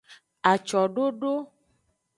Acododo. 0.51 1.33